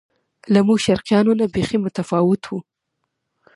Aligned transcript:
له 0.53 0.59
موږ 0.67 0.79
شرقیانو 0.85 1.31
نه 1.39 1.45
بیخي 1.53 1.77
متفاوت 1.85 2.43
و. 2.47 2.51